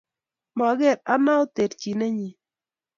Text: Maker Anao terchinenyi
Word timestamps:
Maker 0.57 0.95
Anao 1.13 1.45
terchinenyi 1.55 2.29